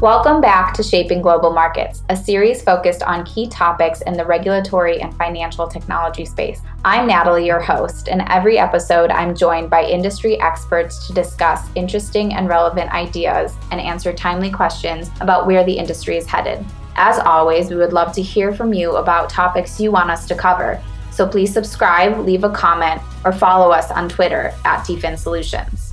[0.00, 4.98] Welcome back to Shaping Global Markets, a series focused on key topics in the regulatory
[5.02, 6.62] and financial technology space.
[6.86, 12.32] I'm Natalie, your host, and every episode I'm joined by industry experts to discuss interesting
[12.32, 16.64] and relevant ideas and answer timely questions about where the industry is headed.
[16.96, 20.34] As always, we would love to hear from you about topics you want us to
[20.34, 20.82] cover.
[21.10, 25.89] So please subscribe, leave a comment, or follow us on Twitter at DFIN Solutions.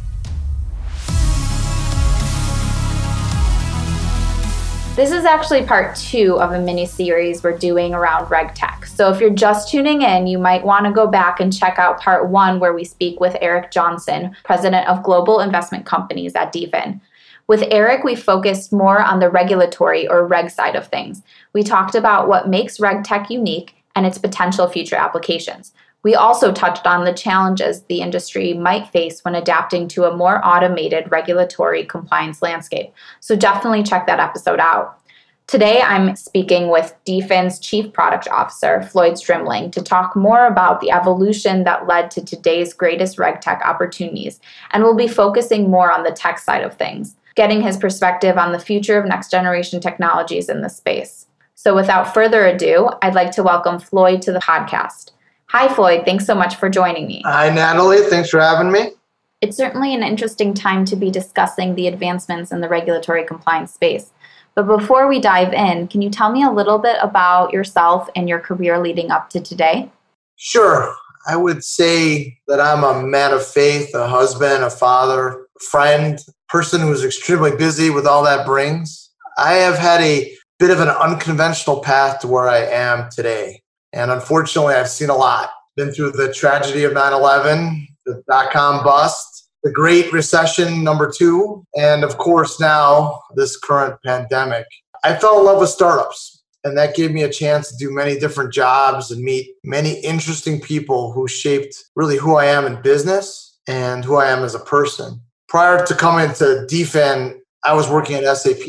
[4.97, 8.87] This is actually part two of a mini series we're doing around RegTech.
[8.87, 12.01] So if you're just tuning in, you might want to go back and check out
[12.01, 16.99] part one, where we speak with Eric Johnson, president of Global Investment Companies at DFIN.
[17.45, 21.21] With Eric, we focused more on the regulatory or reg side of things.
[21.53, 25.73] We talked about what makes RegTech unique and its potential future applications.
[26.03, 30.45] We also touched on the challenges the industry might face when adapting to a more
[30.45, 32.93] automated regulatory compliance landscape.
[33.19, 34.99] So definitely check that episode out.
[35.47, 40.91] Today, I'm speaking with DFIN's Chief Product Officer, Floyd Strimling, to talk more about the
[40.91, 44.41] evolution that led to today's greatest RegTech opportunities,
[44.71, 48.51] and we'll be focusing more on the tech side of things, getting his perspective on
[48.51, 51.27] the future of next generation technologies in this space.
[51.55, 55.11] So, without further ado, I'd like to welcome Floyd to the podcast.
[55.49, 56.03] Hi, Floyd.
[56.03, 57.21] Thanks so much for joining me.
[57.25, 58.01] Hi, Natalie.
[58.09, 58.91] Thanks for having me.
[59.39, 64.11] It's certainly an interesting time to be discussing the advancements in the regulatory compliance space.
[64.55, 68.27] But before we dive in, can you tell me a little bit about yourself and
[68.27, 69.89] your career leading up to today?
[70.35, 70.93] Sure.
[71.27, 76.81] I would say that I'm a man of faith, a husband, a father, friend, person
[76.81, 79.11] who's extremely busy with all that brings.
[79.37, 83.61] I have had a bit of an unconventional path to where I am today.
[83.97, 85.49] And unfortunately, I've seen a lot.
[85.75, 91.11] Been through the tragedy of 9 11, the dot com bust, the Great Recession, number
[91.11, 94.67] two, and of course, now this current pandemic.
[95.03, 98.19] I fell in love with startups, and that gave me a chance to do many
[98.19, 103.57] different jobs and meet many interesting people who shaped really who I am in business
[103.67, 105.19] and who I am as a person.
[105.49, 108.67] Prior to coming to DFIN, I was working at SAP,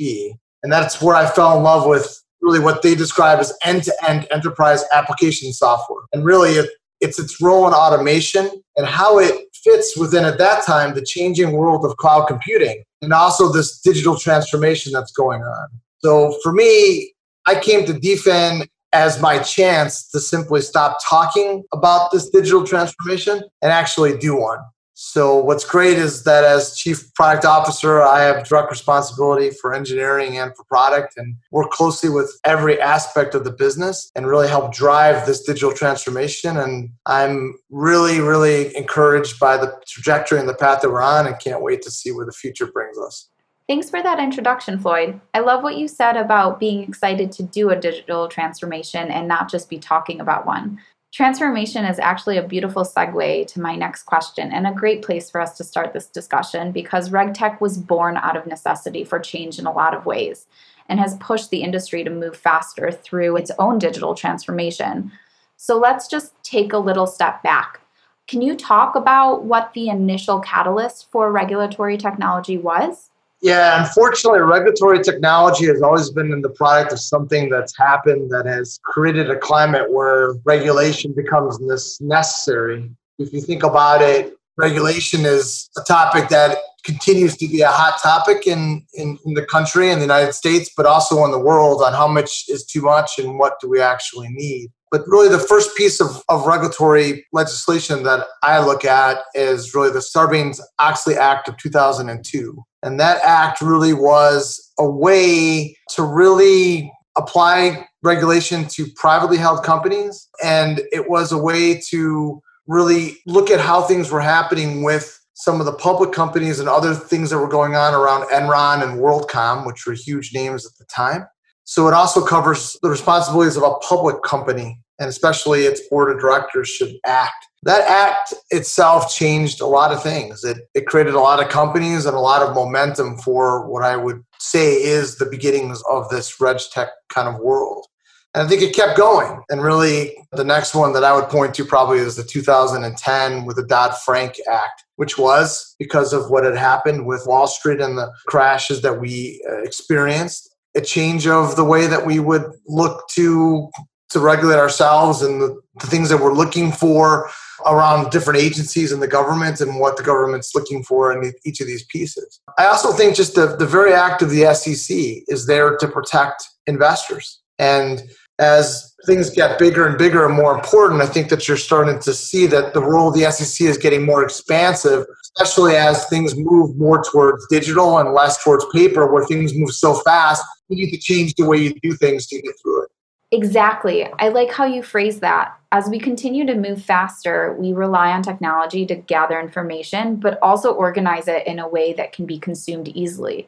[0.62, 4.84] and that's where I fell in love with really what they describe as end-to-end enterprise
[4.92, 6.02] application software.
[6.12, 6.70] And really it,
[7.00, 11.52] it's its role in automation and how it fits within at that time the changing
[11.52, 15.68] world of cloud computing and also this digital transformation that's going on.
[15.98, 17.12] So for me,
[17.46, 23.42] I came to DFIN as my chance to simply stop talking about this digital transformation
[23.62, 24.60] and actually do one.
[25.00, 30.38] So what's great is that as chief product officer, I have direct responsibility for engineering
[30.38, 34.74] and for product and work closely with every aspect of the business and really help
[34.74, 36.56] drive this digital transformation.
[36.56, 41.38] And I'm really, really encouraged by the trajectory and the path that we're on and
[41.38, 43.28] can't wait to see where the future brings us.
[43.68, 45.20] Thanks for that introduction, Floyd.
[45.32, 49.48] I love what you said about being excited to do a digital transformation and not
[49.48, 50.80] just be talking about one.
[51.10, 55.40] Transformation is actually a beautiful segue to my next question and a great place for
[55.40, 59.66] us to start this discussion because RegTech was born out of necessity for change in
[59.66, 60.46] a lot of ways
[60.86, 65.10] and has pushed the industry to move faster through its own digital transformation.
[65.56, 67.80] So let's just take a little step back.
[68.26, 73.07] Can you talk about what the initial catalyst for regulatory technology was?
[73.40, 78.46] Yeah, unfortunately, regulatory technology has always been in the product of something that's happened that
[78.46, 81.58] has created a climate where regulation becomes
[82.00, 82.90] necessary.
[83.18, 88.00] If you think about it, regulation is a topic that continues to be a hot
[88.02, 91.82] topic in, in, in, the country in the United States, but also in the world
[91.82, 94.70] on how much is too much and what do we actually need.
[94.90, 99.90] But really, the first piece of, of regulatory legislation that I look at is really
[99.90, 102.64] the Sarbanes Oxley Act of 2002.
[102.82, 110.28] And that act really was a way to really apply regulation to privately held companies.
[110.42, 115.60] And it was a way to really look at how things were happening with some
[115.60, 119.66] of the public companies and other things that were going on around Enron and WorldCom,
[119.66, 121.26] which were huge names at the time.
[121.64, 126.20] So it also covers the responsibilities of a public company, and especially its board of
[126.20, 130.44] directors should act that act itself changed a lot of things.
[130.44, 133.96] It, it created a lot of companies and a lot of momentum for what I
[133.96, 137.86] would say is the beginnings of this reg tech kind of world.
[138.34, 139.42] And I think it kept going.
[139.48, 143.56] And really, the next one that I would point to probably is the 2010 with
[143.56, 147.96] the Dodd Frank Act, which was because of what had happened with Wall Street and
[147.96, 150.54] the crashes that we uh, experienced.
[150.76, 153.70] A change of the way that we would look to
[154.10, 157.30] to regulate ourselves and the, the things that we're looking for
[157.66, 161.66] around different agencies and the government and what the government's looking for in each of
[161.66, 162.40] these pieces.
[162.58, 164.96] I also think just the, the very act of the SEC
[165.28, 167.40] is there to protect investors.
[167.58, 168.02] And
[168.38, 172.14] as things get bigger and bigger and more important, I think that you're starting to
[172.14, 175.06] see that the role of the SEC is getting more expansive,
[175.36, 179.94] especially as things move more towards digital and less towards paper, where things move so
[179.94, 182.90] fast, you need to change the way you do things to get through it.
[183.30, 184.08] Exactly.
[184.18, 185.54] I like how you phrase that.
[185.70, 190.72] As we continue to move faster, we rely on technology to gather information, but also
[190.72, 193.46] organize it in a way that can be consumed easily.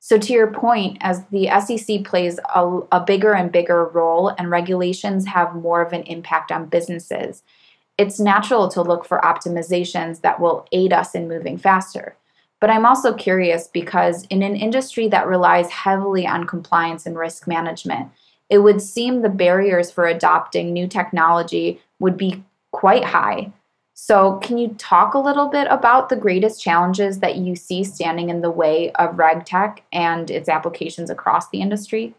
[0.00, 4.50] So, to your point, as the SEC plays a, a, bigger and bigger role and
[4.50, 7.42] regulations have more of an impact on businesses,
[7.96, 12.14] it's natural to look for optimizations that will aid us in moving faster.
[12.60, 17.46] But I'm also curious because in an industry that relies heavily on compliance and risk
[17.46, 18.10] management,
[18.50, 22.42] it would seem the barriers for adopting new technology would be
[22.72, 23.52] quite high.
[23.96, 28.28] So, can you talk a little bit about the greatest challenges that you see standing
[28.28, 32.12] in the way of RegTech and its applications across the industry?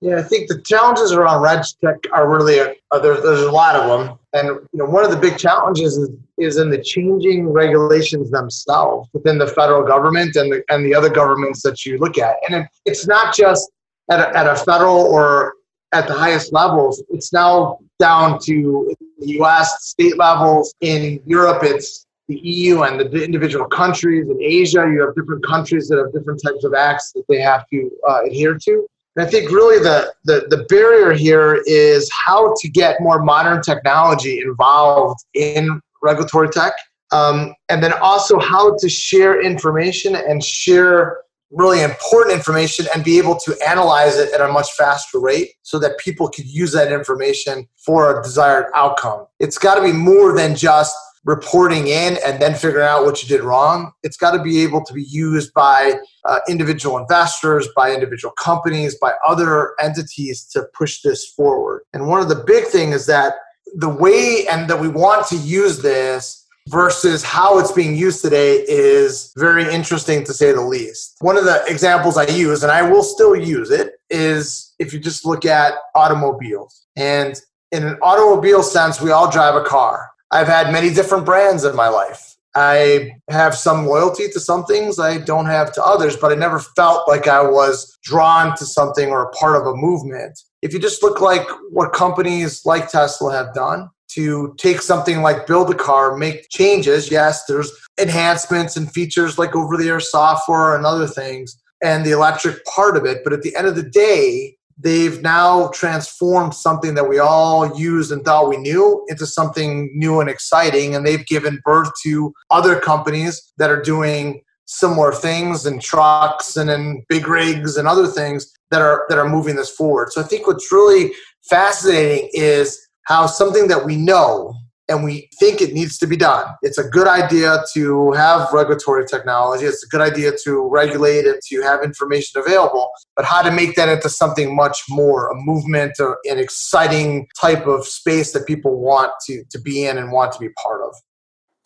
[0.00, 3.74] Yeah, I think the challenges around RegTech are really a, uh, there's, there's a lot
[3.74, 7.48] of them, and you know one of the big challenges is, is in the changing
[7.48, 12.16] regulations themselves within the federal government and the and the other governments that you look
[12.16, 13.68] at, and it, it's not just
[14.08, 15.54] at a, at a federal or
[15.92, 17.02] at the highest levels.
[17.10, 20.74] It's now down to the US, state levels.
[20.80, 24.28] In Europe, it's the EU and the individual countries.
[24.28, 27.66] In Asia, you have different countries that have different types of acts that they have
[27.68, 28.86] to uh, adhere to.
[29.16, 33.62] And I think really the, the, the barrier here is how to get more modern
[33.62, 36.74] technology involved in regulatory tech.
[37.10, 41.18] Um, and then also how to share information and share
[41.50, 45.78] really important information and be able to analyze it at a much faster rate so
[45.78, 49.26] that people could use that information for a desired outcome.
[49.40, 53.28] It's got to be more than just reporting in and then figuring out what you
[53.28, 53.92] did wrong.
[54.02, 58.96] It's got to be able to be used by uh, individual investors, by individual companies,
[58.98, 61.82] by other entities to push this forward.
[61.92, 63.34] And one of the big things is that
[63.74, 66.37] the way and that we want to use this
[66.70, 71.16] versus how it's being used today is very interesting to say the least.
[71.20, 74.98] One of the examples I use, and I will still use it, is if you
[74.98, 76.86] just look at automobiles.
[76.96, 77.40] And
[77.72, 80.08] in an automobile sense, we all drive a car.
[80.30, 82.36] I've had many different brands in my life.
[82.54, 86.58] I have some loyalty to some things I don't have to others, but I never
[86.58, 90.40] felt like I was drawn to something or a part of a movement.
[90.62, 95.46] If you just look like what companies like Tesla have done, to take something like
[95.46, 97.08] build a car, make changes.
[97.08, 97.70] Yes, there's
[98.00, 102.96] enhancements and features like over the air software and other things, and the electric part
[102.96, 103.18] of it.
[103.22, 108.10] But at the end of the day, they've now transformed something that we all used
[108.10, 110.96] and thought we knew into something new and exciting.
[110.96, 116.68] And they've given birth to other companies that are doing similar things and trucks and
[116.70, 120.12] in big rigs and other things that are that are moving this forward.
[120.12, 121.12] So I think what's really
[121.48, 124.54] fascinating is how something that we know
[124.90, 126.46] and we think it needs to be done.
[126.62, 129.64] It's a good idea to have regulatory technology.
[129.64, 133.76] It's a good idea to regulate and to have information available, but how to make
[133.76, 138.78] that into something much more, a movement, or an exciting type of space that people
[138.78, 140.94] want to, to be in and want to be part of.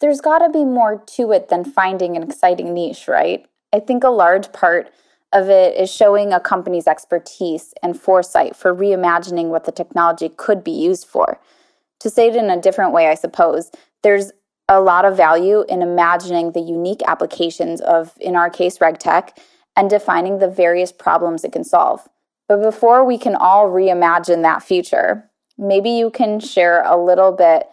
[0.00, 3.46] There's got to be more to it than finding an exciting niche, right?
[3.72, 4.92] I think a large part
[5.32, 10.62] of it is showing a company's expertise and foresight for reimagining what the technology could
[10.62, 11.40] be used for.
[12.00, 13.70] To say it in a different way, I suppose,
[14.02, 14.32] there's
[14.68, 19.36] a lot of value in imagining the unique applications of, in our case, RegTech,
[19.76, 22.08] and defining the various problems it can solve.
[22.48, 27.68] But before we can all reimagine that future, maybe you can share a little bit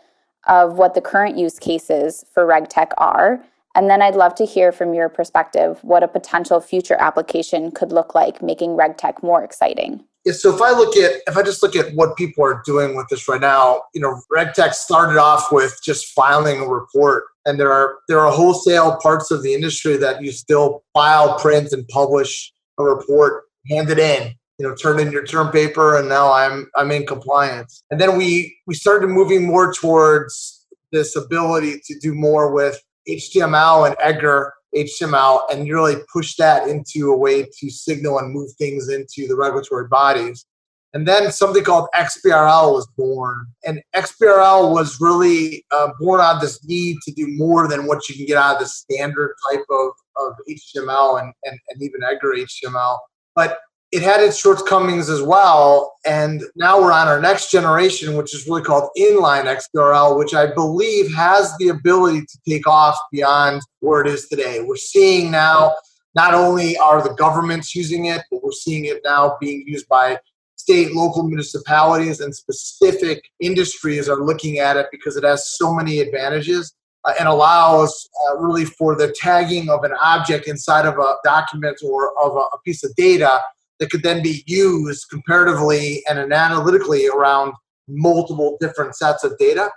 [0.47, 3.43] of what the current use cases for RegTech are
[3.79, 7.93] and then I'd love to hear from your perspective what a potential future application could
[7.93, 10.03] look like, making RegTech more exciting.
[10.25, 12.97] Yeah, so if I look at if I just look at what people are doing
[12.97, 17.57] with this right now, you know, RegTech started off with just filing a report, and
[17.57, 21.87] there are there are wholesale parts of the industry that you still file, print, and
[21.87, 26.33] publish a report, hand it in, you know, turn in your term paper, and now
[26.33, 27.81] I'm I'm in compliance.
[27.91, 33.87] And then we we started moving more towards this ability to do more with HTML
[33.87, 38.89] and Edgar HTML and really push that into a way to signal and move things
[38.89, 40.45] into the regulatory bodies.
[40.93, 43.45] And then something called XBRL was born.
[43.65, 48.15] And XBRL was really uh, born on this need to do more than what you
[48.15, 52.33] can get out of the standard type of, of HTML and, and, and even Edgar
[52.33, 52.97] HTML.
[53.35, 53.59] But
[53.91, 55.95] it had its shortcomings as well.
[56.05, 60.53] And now we're on our next generation, which is really called inline XBRL, which I
[60.53, 64.61] believe has the ability to take off beyond where it is today.
[64.61, 65.75] We're seeing now
[66.15, 70.19] not only are the governments using it, but we're seeing it now being used by
[70.55, 75.99] state, local municipalities, and specific industries are looking at it because it has so many
[75.99, 76.73] advantages
[77.05, 81.79] uh, and allows uh, really for the tagging of an object inside of a document
[81.83, 83.39] or of a, a piece of data
[83.79, 87.53] that could then be used comparatively and analytically around
[87.87, 89.69] multiple different sets of data.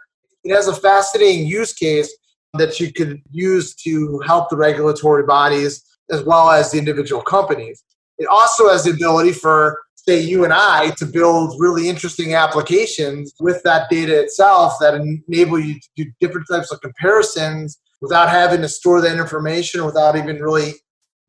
[0.45, 2.13] It has a fascinating use case
[2.55, 7.85] that you could use to help the regulatory bodies as well as the individual companies.
[8.19, 13.33] It also has the ability for, say, you and I to build really interesting applications
[13.41, 18.61] with that data itself that enable you to do different types of comparisons without having
[18.61, 20.75] to store that information, without even really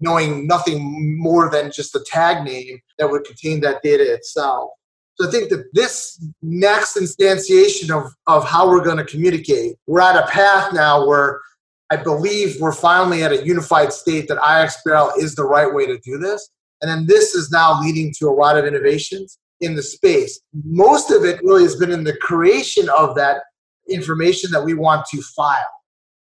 [0.04, 4.72] knowing nothing more than just the tag name that would contain that data itself.
[5.16, 10.02] So I think that this next instantiation of, of how we're going to communicate, we're
[10.02, 11.40] at a path now where
[11.92, 16.00] I believe we're finally at a unified state that iXBRL is the right way to
[16.00, 16.50] do this.
[16.82, 20.42] And then this is now leading to a lot of innovations in the space.
[20.66, 23.44] Most of it really has been in the creation of that
[23.90, 25.58] information that we want to file.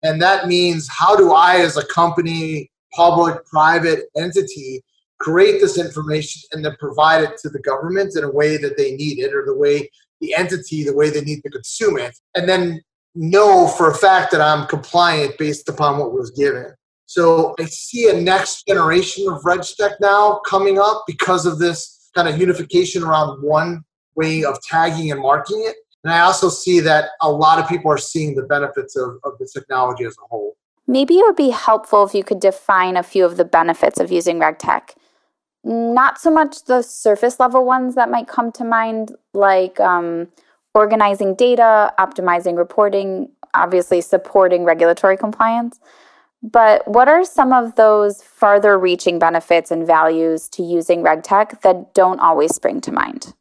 [0.02, 4.82] And that means how do I, as a company, public, private entity
[5.18, 8.94] create this information and then provide it to the government in a way that they
[8.96, 9.88] need it or the way
[10.20, 12.80] the entity, the way they need to consume it, and then
[13.14, 16.72] know for a fact that I'm compliant based upon what was given.
[17.06, 22.28] So I see a next generation of RegTech now coming up because of this kind
[22.28, 23.82] of unification around one
[24.16, 25.76] way of tagging and marking it.
[26.02, 29.32] And I also see that a lot of people are seeing the benefits of, of
[29.38, 30.55] the technology as a whole.
[30.88, 34.12] Maybe it would be helpful if you could define a few of the benefits of
[34.12, 34.90] using RegTech.
[35.64, 40.28] Not so much the surface level ones that might come to mind, like um,
[40.74, 45.80] organizing data, optimizing reporting, obviously supporting regulatory compliance.
[46.42, 51.94] But what are some of those farther reaching benefits and values to using RegTech that
[51.94, 53.34] don't always spring to mind?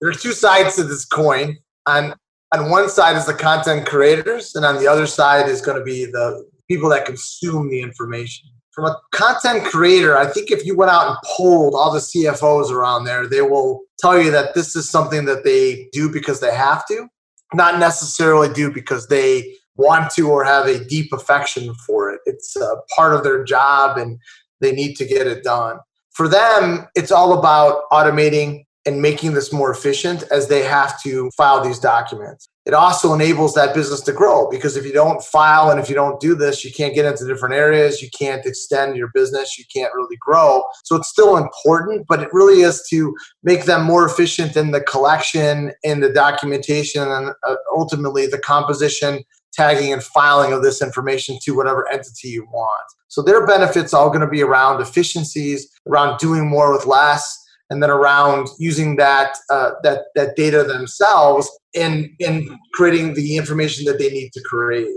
[0.00, 1.58] There are two sides to this coin.
[1.86, 2.14] On,
[2.52, 5.84] on one side is the content creators, and on the other side is going to
[5.84, 8.48] be the people that consume the information.
[8.72, 12.70] From a content creator, I think if you went out and polled all the CFOs
[12.70, 16.54] around there, they will tell you that this is something that they do because they
[16.54, 17.08] have to,
[17.54, 22.20] not necessarily do because they want to or have a deep affection for it.
[22.26, 24.18] It's a part of their job and
[24.60, 25.78] they need to get it done.
[26.10, 31.30] For them, it's all about automating and making this more efficient as they have to
[31.36, 32.48] file these documents.
[32.64, 35.94] It also enables that business to grow because if you don't file and if you
[35.94, 39.64] don't do this, you can't get into different areas, you can't extend your business, you
[39.74, 40.62] can't really grow.
[40.84, 44.82] So it's still important, but it really is to make them more efficient in the
[44.82, 51.38] collection, in the documentation, and uh, ultimately the composition, tagging, and filing of this information
[51.44, 52.84] to whatever entity you want.
[53.08, 57.82] So their benefits all going to be around efficiencies, around doing more with less and
[57.82, 63.98] then around using that uh, that that data themselves in in creating the information that
[63.98, 64.88] they need to create.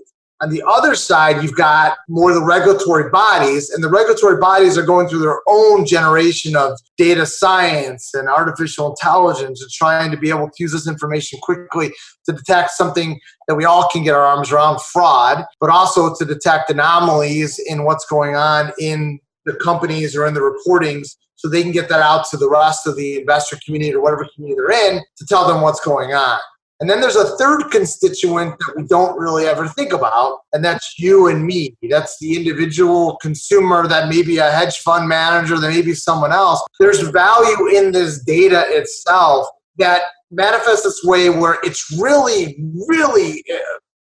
[0.42, 4.86] On the other side, you've got more the regulatory bodies, and the regulatory bodies are
[4.86, 10.30] going through their own generation of data science and artificial intelligence and trying to be
[10.30, 11.92] able to use this information quickly
[12.26, 16.26] to detect something that we all can get our arms around fraud, but also to
[16.26, 21.64] detect anomalies in what's going on in the companies or in the reportings so they
[21.64, 24.94] can get that out to the rest of the investor community or whatever community they're
[24.94, 26.40] in to tell them what's going on.
[26.80, 31.00] And then there's a third constituent that we don't really ever think about, and that's
[31.00, 31.76] you and me.
[31.90, 36.32] That's the individual consumer, that may be a hedge fund manager, that may be someone
[36.32, 36.64] else.
[36.80, 42.58] There's value in this data itself that manifests its way where it's really,
[42.88, 43.44] really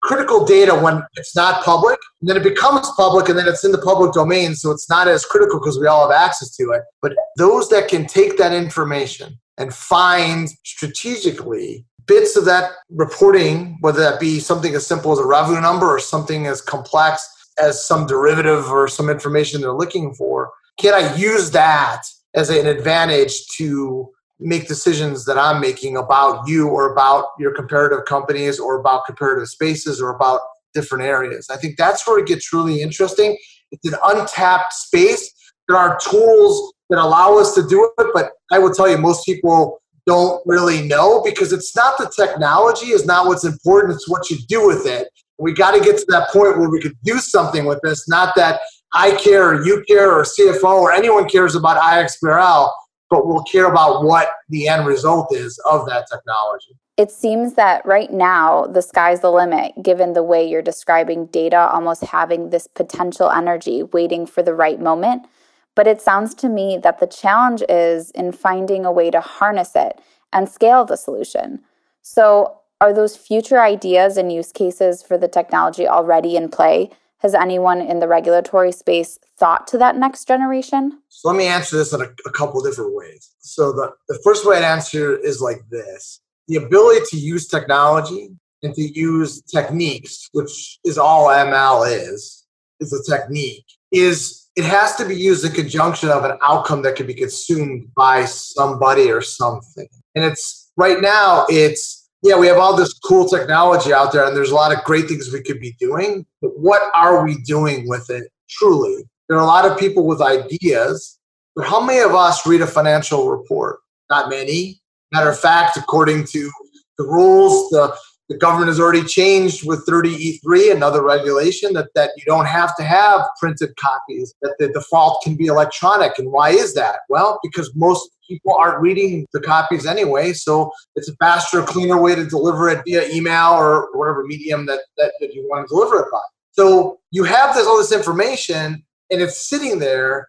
[0.03, 3.73] critical data when it's not public, and then it becomes public, and then it's in
[3.73, 6.83] the public domain, so it's not as critical because we all have access to it.
[7.03, 14.01] But those that can take that information and find strategically bits of that reporting, whether
[14.01, 17.29] that be something as simple as a revenue number or something as complex
[17.59, 22.03] as some derivative or some information they're looking for, can I use that
[22.35, 28.05] as an advantage to make decisions that I'm making about you or about your comparative
[28.07, 30.41] companies or about comparative spaces or about
[30.75, 31.49] different areas.
[31.51, 33.37] I think that's where it gets really interesting.
[33.71, 35.33] It's an untapped space.
[35.69, 39.25] There are tools that allow us to do it, but I will tell you, most
[39.25, 44.31] people don't really know because it's not the technology is not what's important, it's what
[44.31, 45.09] you do with it.
[45.39, 48.35] We got to get to that point where we could do something with this, not
[48.37, 48.61] that
[48.93, 52.71] I care or you care or CFO or anyone cares about iXBRL
[53.11, 56.77] but we'll care about what the end result is of that technology.
[56.97, 61.59] It seems that right now the sky's the limit, given the way you're describing data
[61.59, 65.27] almost having this potential energy waiting for the right moment.
[65.75, 69.73] But it sounds to me that the challenge is in finding a way to harness
[69.75, 70.01] it
[70.33, 71.61] and scale the solution.
[72.03, 76.91] So, are those future ideas and use cases for the technology already in play?
[77.21, 81.01] Has anyone in the regulatory space thought to that next generation?
[81.09, 83.35] So let me answer this in a, a couple different ways.
[83.41, 86.21] So the, the first way I'd answer is like this.
[86.49, 88.31] The ability to use technology
[88.63, 92.47] and to use techniques, which is all ML is,
[92.81, 96.97] is a technique, is it has to be used in conjunction of an outcome that
[96.97, 99.89] can be consumed by somebody or something.
[100.15, 104.37] And it's right now it's yeah, we have all this cool technology out there, and
[104.37, 106.27] there's a lot of great things we could be doing.
[106.43, 109.05] But what are we doing with it truly?
[109.29, 111.19] There are a lot of people with ideas,
[111.57, 113.79] but how many of us read a financial report?
[114.11, 114.81] Not many.
[115.13, 116.51] Matter of fact, according to
[116.99, 117.97] the rules, the
[118.31, 122.85] the government has already changed with 30E3, another regulation that, that you don't have to
[122.85, 126.17] have printed copies, that the default can be electronic.
[126.17, 127.01] And why is that?
[127.09, 132.15] Well, because most people aren't reading the copies anyway, so it's a faster, cleaner way
[132.15, 135.99] to deliver it via email or whatever medium that, that, that you want to deliver
[135.99, 136.23] it by.
[136.53, 140.29] So you have this all this information and it's sitting there.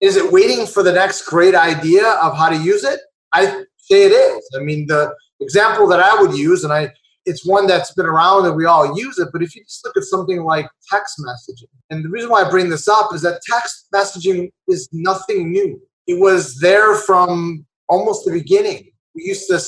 [0.00, 3.00] Is it waiting for the next great idea of how to use it?
[3.32, 4.48] I say it is.
[4.56, 6.92] I mean, the example that I would use, and I
[7.26, 9.28] it's one that's been around and we all use it.
[9.32, 12.50] But if you just look at something like text messaging, and the reason why I
[12.50, 15.80] bring this up is that text messaging is nothing new.
[16.06, 18.90] It was there from almost the beginning.
[19.14, 19.60] We used to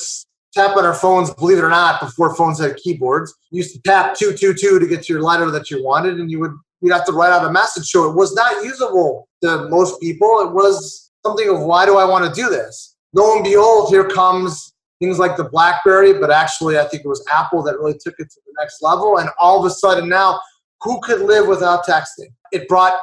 [0.53, 3.33] tap on our phones, believe it or not, before phones had keyboards.
[3.51, 6.39] You used to tap 222 to get to your letter that you wanted, and you
[6.39, 7.85] would you'd have to write out a message.
[7.85, 10.41] So it was not usable to most people.
[10.41, 12.97] It was something of why do I want to do this?
[13.13, 14.72] Lo and behold, here comes
[15.03, 18.29] things like the BlackBerry, but actually, I think it was Apple that really took it
[18.29, 19.17] to the next level.
[19.17, 20.39] And all of a sudden, now,
[20.81, 22.31] who could live without texting?
[22.53, 22.97] It brought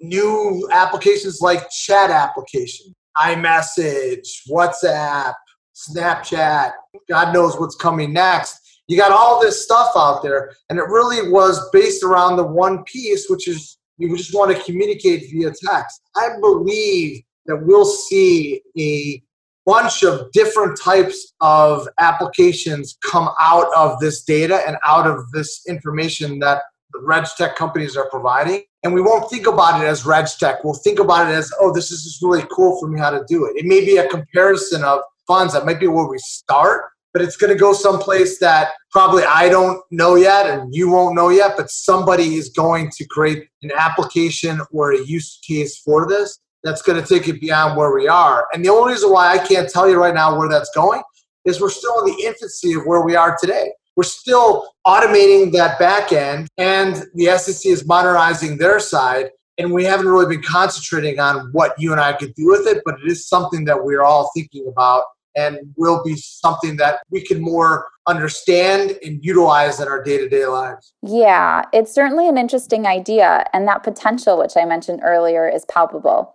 [0.00, 5.34] new applications like chat application, iMessage, WhatsApp,
[5.74, 6.72] Snapchat.
[7.08, 8.58] God knows what's coming next.
[8.86, 12.84] You got all this stuff out there, and it really was based around the one
[12.84, 16.00] piece, which is you just want to communicate via text.
[16.16, 19.22] I believe that we'll see a
[19.70, 25.62] bunch of different types of applications come out of this data and out of this
[25.68, 28.64] information that the reg tech companies are providing.
[28.82, 30.64] And we won't think about it as reg tech.
[30.64, 33.24] We'll think about it as, oh, this is just really cool for me how to
[33.28, 33.56] do it.
[33.56, 35.52] It may be a comparison of funds.
[35.52, 39.48] That might be where we start, but it's going to go someplace that probably I
[39.48, 43.70] don't know yet and you won't know yet, but somebody is going to create an
[43.78, 48.08] application or a use case for this that's going to take it beyond where we
[48.08, 48.46] are.
[48.52, 51.02] And the only reason why I can't tell you right now where that's going
[51.44, 53.72] is we're still in the infancy of where we are today.
[53.96, 59.30] We're still automating that back end, and the SEC is modernizing their side.
[59.58, 62.82] And we haven't really been concentrating on what you and I could do with it,
[62.84, 65.04] but it is something that we're all thinking about
[65.36, 70.28] and will be something that we can more understand and utilize in our day to
[70.28, 70.94] day lives.
[71.02, 73.44] Yeah, it's certainly an interesting idea.
[73.52, 76.34] And that potential, which I mentioned earlier, is palpable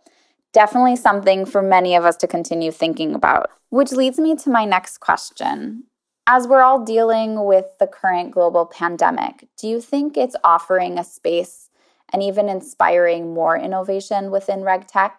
[0.56, 3.52] definitely something for many of us to continue thinking about.
[3.70, 5.84] Which leads me to my next question.
[6.28, 11.04] As we're all dealing with the current global pandemic, do you think it's offering a
[11.04, 11.70] space
[12.14, 15.12] and even inspiring more innovation within RegTech?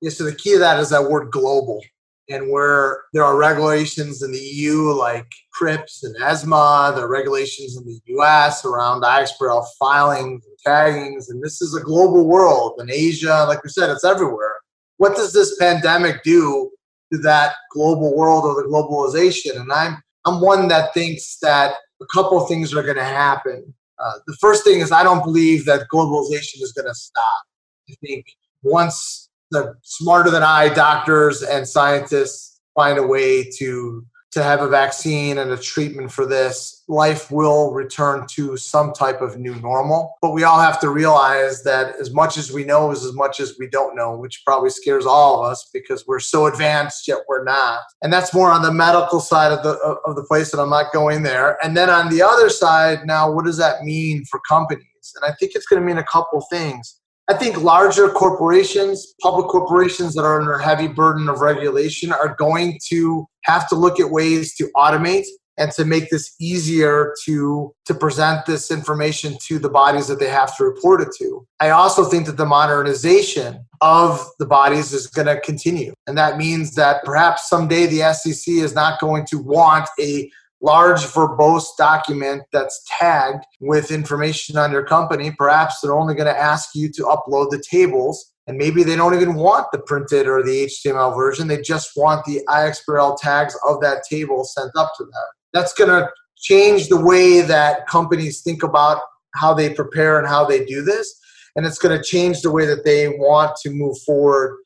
[0.00, 1.84] Yeah, so the key to that is that word global.
[2.28, 7.76] And where there are regulations in the EU like CRIPS and ESMA, there are regulations
[7.76, 12.80] in the US around iXBRL filings and taggings, and this is a global world.
[12.80, 14.56] In Asia, like we said, it's everywhere.
[14.96, 16.70] What does this pandemic do
[17.12, 19.60] to that global world or the globalization?
[19.60, 23.72] And I'm I'm one that thinks that a couple things are going to happen.
[23.98, 27.42] Uh, the first thing is I don't believe that globalization is going to stop.
[27.88, 28.26] I think
[28.62, 34.04] once the smarter than I doctors and scientists find a way to
[34.36, 39.22] to have a vaccine and a treatment for this, life will return to some type
[39.22, 40.14] of new normal.
[40.20, 43.40] But we all have to realize that as much as we know is as much
[43.40, 47.20] as we don't know, which probably scares all of us because we're so advanced yet
[47.26, 47.80] we're not.
[48.02, 49.72] And that's more on the medical side of the
[50.04, 51.56] of the place, and I'm not going there.
[51.64, 54.84] And then on the other side, now what does that mean for companies?
[55.14, 57.00] And I think it's going to mean a couple things.
[57.28, 62.78] I think larger corporations, public corporations that are under heavy burden of regulation, are going
[62.88, 65.24] to have to look at ways to automate
[65.58, 70.28] and to make this easier to to present this information to the bodies that they
[70.28, 71.46] have to report it to.
[71.60, 75.94] I also think that the modernization of the bodies is going to continue.
[76.06, 80.30] And that means that perhaps someday the SEC is not going to want a
[80.62, 85.30] large verbose document that's tagged with information on your company.
[85.30, 89.14] Perhaps they're only going to ask you to upload the tables and maybe they don't
[89.14, 91.48] even want the printed or the HTML version.
[91.48, 95.24] They just want the iXBRL tags of that table sent up to them.
[95.52, 99.00] That's going to change the way that companies think about
[99.34, 101.18] how they prepare and how they do this.
[101.56, 104.58] And it's going to change the way that they want to move forward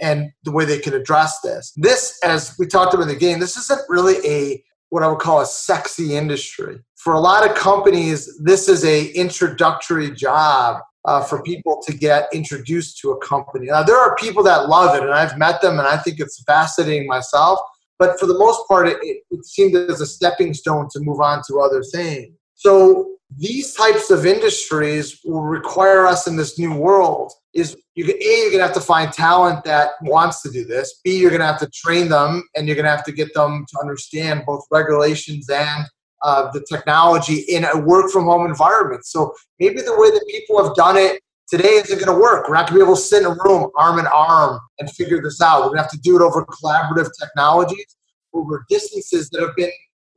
[0.00, 1.72] and the way they can address this.
[1.76, 4.62] This, as we talked about in the game, this isn't really a
[4.94, 6.78] what I would call a sexy industry.
[6.94, 12.28] For a lot of companies, this is a introductory job uh, for people to get
[12.32, 13.66] introduced to a company.
[13.66, 16.40] Now, there are people that love it, and I've met them, and I think it's
[16.44, 17.58] fascinating myself.
[17.98, 21.42] But for the most part, it, it seemed as a stepping stone to move on
[21.48, 22.32] to other things.
[22.54, 28.40] So these types of industries will require us in this new world is you a
[28.42, 31.60] you're gonna have to find talent that wants to do this b you're gonna have
[31.60, 35.84] to train them and you're gonna have to get them to understand both regulations and
[36.24, 39.04] uh, the technology in a work from home environment.
[39.04, 42.48] So maybe the way that people have done it today isn't going to work.
[42.48, 44.90] We're not going to be able to sit in a room arm in arm and
[44.90, 45.60] figure this out.
[45.60, 47.96] We're going to have to do it over collaborative technologies,
[48.32, 49.70] over distances that have been.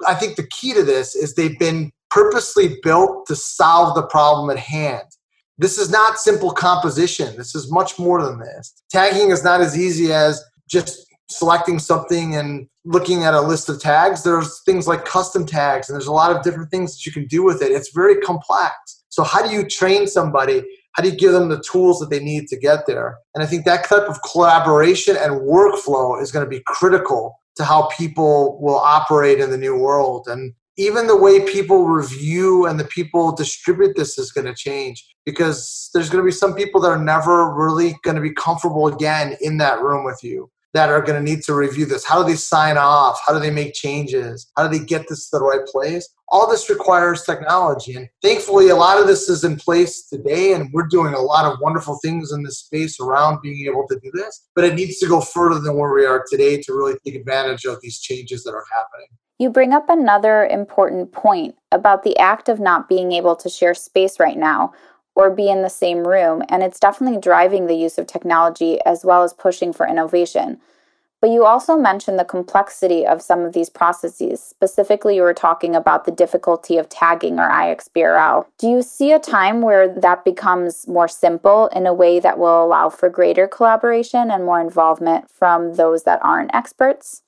[0.08, 4.50] I think the key to this is they've been purposely built to solve the problem
[4.50, 5.04] at hand.
[5.58, 7.36] This is not simple composition.
[7.36, 8.84] This is much more than this.
[8.92, 13.82] Tagging is not as easy as just selecting something and looking at a list of
[13.82, 17.12] tags, there's things like custom tags, and there's a lot of different things that you
[17.12, 17.72] can do with it.
[17.72, 19.04] It's very complex.
[19.10, 20.64] So, how do you train somebody?
[20.94, 23.18] How do you give them the tools that they need to get there?
[23.36, 27.64] And I think that type of collaboration and workflow is going to be critical to
[27.64, 30.28] how people will operate in the new world.
[30.28, 35.06] And even the way people review and the people distribute this is going to change
[35.26, 38.88] because there's going to be some people that are never really going to be comfortable
[38.88, 42.06] again in that room with you that are going to need to review this?
[42.06, 43.20] How do they sign off?
[43.26, 44.52] How do they make changes?
[44.56, 46.08] How do they get this to the right place?
[46.30, 47.96] All this requires technology.
[47.96, 51.52] And thankfully, a lot of this is in place today, and we're doing a lot
[51.52, 54.50] of wonderful things in this space around being able to do this.
[54.56, 57.66] But it needs to go further than where we are today to really take advantage
[57.66, 59.08] of these changes that are happening.
[59.40, 63.76] You bring up another important point about the act of not being able to share
[63.76, 64.74] space right now
[65.16, 69.04] or be in the same room, and it's definitely driving the use of technology as
[69.04, 70.60] well as pushing for innovation.
[71.20, 74.42] But you also mentioned the complexity of some of these processes.
[74.42, 78.46] Specifically, you were talking about the difficulty of tagging or iXBRL.
[78.60, 82.64] Do you see a time where that becomes more simple in a way that will
[82.64, 87.24] allow for greater collaboration and more involvement from those that aren't experts?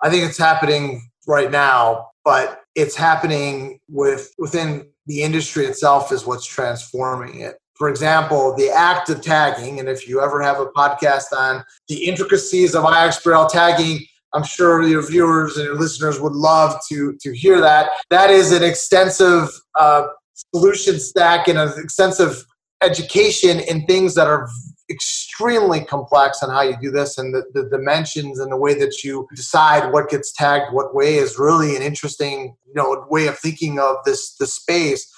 [0.00, 6.26] I think it's happening right now, but it's happening with within the industry itself is
[6.26, 7.56] what's transforming it.
[7.74, 12.04] For example, the act of tagging, and if you ever have a podcast on the
[12.04, 14.00] intricacies of iXBRL tagging,
[14.32, 17.90] I'm sure your viewers and your listeners would love to to hear that.
[18.10, 20.06] That is an extensive uh,
[20.52, 22.44] solution stack and an extensive
[22.82, 24.48] education in things that are
[24.90, 29.02] extremely complex on how you do this and the, the dimensions and the way that
[29.02, 33.38] you decide what gets tagged what way is really an interesting you know way of
[33.38, 35.10] thinking of this the space.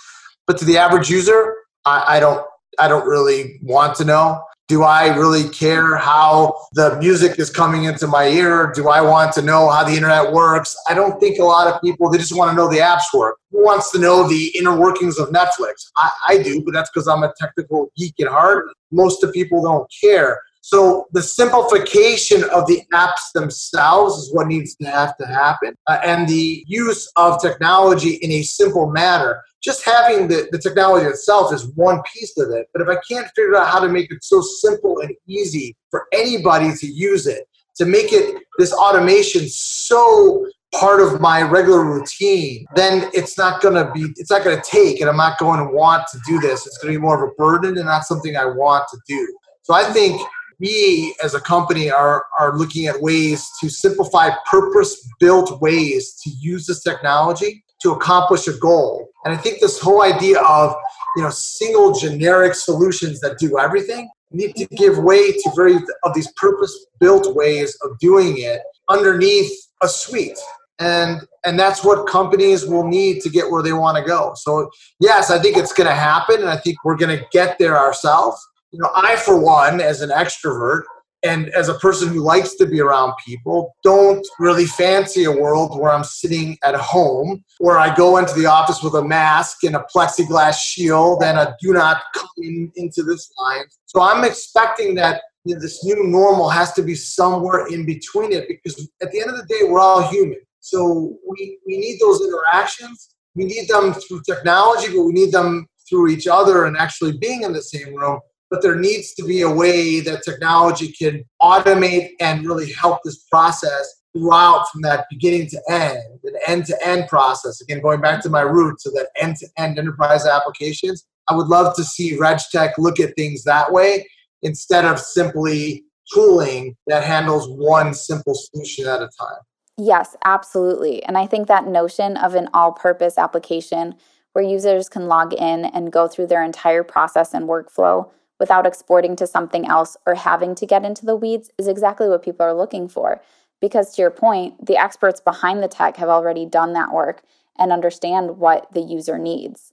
[0.46, 2.46] But to the average user I, I don't
[2.78, 7.84] I don't really want to know do I really care how the music is coming
[7.84, 8.72] into my ear?
[8.74, 10.76] Do I want to know how the internet works?
[10.88, 13.38] I don't think a lot of people, they just want to know the apps work.
[13.52, 15.90] Who wants to know the inner workings of Netflix?
[15.96, 18.66] I, I do, but that's because I'm a technical geek at heart.
[18.90, 20.40] Most of people don't care.
[20.66, 25.98] So the simplification of the apps themselves is what needs to have to happen, uh,
[26.02, 31.54] and the use of technology in a simple manner just having the, the technology itself
[31.54, 32.66] is one piece of it.
[32.72, 36.06] But if I can't figure out how to make it so simple and easy for
[36.12, 42.66] anybody to use it, to make it this automation so part of my regular routine,
[42.74, 46.08] then it's not gonna be it's not gonna take and I'm not going to want
[46.10, 46.66] to do this.
[46.66, 49.38] It's gonna be more of a burden and not something I want to do.
[49.62, 50.20] So I think
[50.58, 56.30] we as a company are, are looking at ways to simplify purpose built ways to
[56.30, 59.10] use this technology to accomplish a goal.
[59.24, 60.74] And I think this whole idea of
[61.16, 66.14] you know single generic solutions that do everything need to give way to very of
[66.14, 69.50] these purpose built ways of doing it underneath
[69.82, 70.38] a suite
[70.78, 74.70] and and that's what companies will need to get where they want to go so
[75.00, 77.78] yes i think it's going to happen and i think we're going to get there
[77.78, 80.82] ourselves you know i for one as an extrovert
[81.22, 85.78] and as a person who likes to be around people, don't really fancy a world
[85.78, 89.74] where I'm sitting at home, where I go into the office with a mask and
[89.74, 93.64] a plexiglass shield and a do not come in, into this line.
[93.86, 98.32] So I'm expecting that you know, this new normal has to be somewhere in between
[98.32, 100.40] it because at the end of the day, we're all human.
[100.60, 103.14] So we, we need those interactions.
[103.34, 107.42] We need them through technology, but we need them through each other and actually being
[107.42, 112.10] in the same room but there needs to be a way that technology can automate
[112.20, 117.08] and really help this process throughout from that beginning to end, an end to end
[117.08, 117.60] process.
[117.60, 121.48] Again, going back to my roots of that end to end enterprise applications, I would
[121.48, 124.06] love to see RegTech look at things that way
[124.42, 129.40] instead of simply tooling that handles one simple solution at a time.
[129.76, 131.02] Yes, absolutely.
[131.04, 133.96] And I think that notion of an all purpose application
[134.32, 139.16] where users can log in and go through their entire process and workflow without exporting
[139.16, 142.54] to something else or having to get into the weeds is exactly what people are
[142.54, 143.20] looking for.
[143.60, 147.22] Because to your point, the experts behind the tech have already done that work
[147.58, 149.72] and understand what the user needs.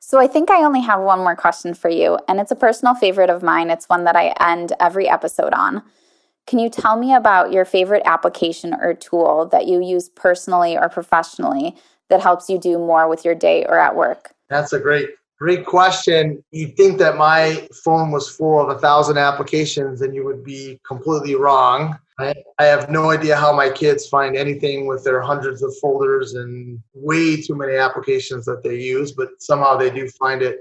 [0.00, 2.94] So I think I only have one more question for you, and it's a personal
[2.94, 3.70] favorite of mine.
[3.70, 5.82] It's one that I end every episode on.
[6.46, 10.88] Can you tell me about your favorite application or tool that you use personally or
[10.88, 11.76] professionally
[12.08, 14.32] that helps you do more with your day or at work?
[14.48, 16.44] That's a great Great question.
[16.50, 20.78] You'd think that my phone was full of a thousand applications and you would be
[20.86, 21.98] completely wrong.
[22.18, 26.34] I, I have no idea how my kids find anything with their hundreds of folders
[26.34, 30.58] and way too many applications that they use, but somehow they do find it.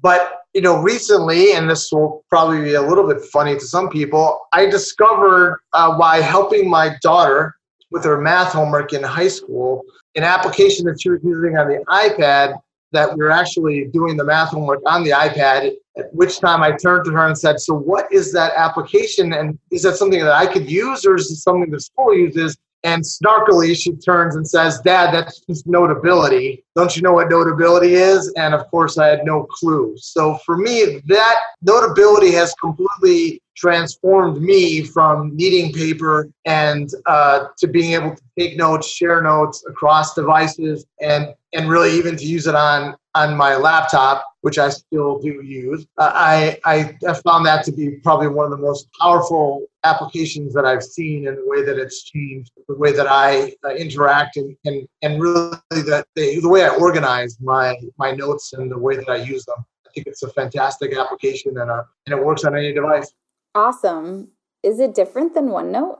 [0.00, 3.90] But, you know, recently, and this will probably be a little bit funny to some
[3.90, 7.56] people, I discovered uh, by helping my daughter
[7.90, 9.82] with her math homework in high school,
[10.14, 12.58] an application that she was using on the iPad
[12.94, 16.72] that we are actually doing the math homework on the iPad, at which time I
[16.72, 19.34] turned to her and said, So, what is that application?
[19.34, 22.56] And is that something that I could use, or is it something the school uses?
[22.84, 26.64] And snarkily, she turns and says, Dad, that's just notability.
[26.76, 28.30] Don't you know what notability is?
[28.36, 29.94] And of course, I had no clue.
[29.96, 37.66] So for me, that notability has completely transformed me from needing paper and uh, to
[37.66, 42.46] being able to take notes, share notes across devices, and and really even to use
[42.46, 45.86] it on on my laptop, which I still do use.
[45.98, 50.64] Uh, I I found that to be probably one of the most powerful applications that
[50.64, 54.56] I've seen in the way that it's changed the way that I uh, interact and,
[54.64, 58.96] and and really that the, the way I organize my my notes and the way
[58.96, 59.64] that I use them.
[59.86, 63.12] I think it's a fantastic application and uh, and it works on any device.
[63.54, 64.30] Awesome.
[64.62, 65.98] Is it different than OneNote?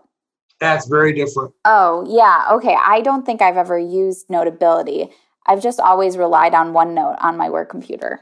[0.60, 1.52] That's very different.
[1.64, 2.48] Oh, yeah.
[2.52, 2.76] Okay.
[2.78, 5.10] I don't think I've ever used Notability.
[5.46, 8.20] I've just always relied on OneNote on my work computer.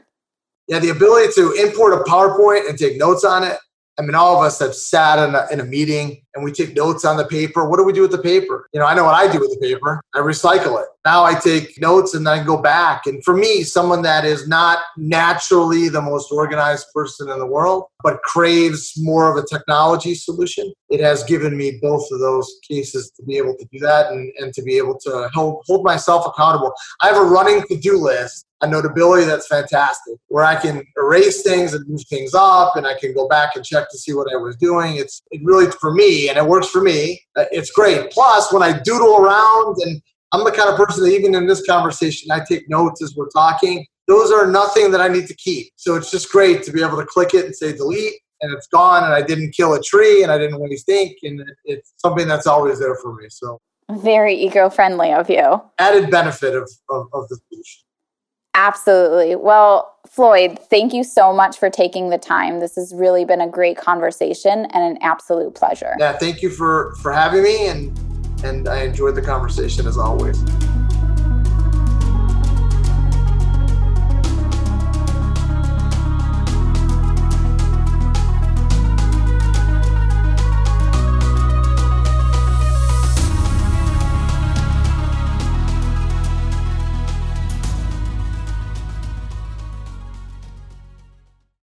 [0.67, 3.57] Yeah, the ability to import a PowerPoint and take notes on it
[3.99, 6.75] I mean, all of us have sat in a, in a meeting and we take
[6.75, 7.69] notes on the paper.
[7.69, 8.67] What do we do with the paper?
[8.73, 10.01] You know, I know what I do with the paper.
[10.15, 10.87] I recycle it.
[11.05, 13.05] Now I take notes and then I go back.
[13.05, 17.85] And for me, someone that is not naturally the most organized person in the world,
[18.01, 23.11] but craves more of a technology solution, it has given me both of those cases
[23.11, 26.25] to be able to do that and, and to be able to hold, hold myself
[26.25, 26.73] accountable.
[27.01, 31.43] I have a running to do list a notability that's fantastic where I can erase
[31.43, 34.27] things and move things up and I can go back and check to see what
[34.33, 34.95] I was doing.
[34.95, 38.09] It's it really, for me, and it works for me, uh, it's great.
[38.11, 41.65] Plus, when I doodle around and I'm the kind of person that even in this
[41.67, 43.85] conversation, I take notes as we're talking.
[44.07, 45.67] Those are nothing that I need to keep.
[45.75, 48.67] So it's just great to be able to click it and say delete and it's
[48.67, 52.27] gone and I didn't kill a tree and I didn't waste ink and it's something
[52.27, 53.27] that's always there for me.
[53.29, 53.59] So
[53.91, 55.61] very eco-friendly of you.
[55.79, 57.83] Added benefit of, of, of the solution.
[58.55, 59.35] Absolutely.
[59.35, 62.59] Well, Floyd, thank you so much for taking the time.
[62.59, 65.95] This has really been a great conversation and an absolute pleasure.
[65.97, 67.97] Yeah, thank you for for having me and
[68.43, 70.43] and I enjoyed the conversation as always.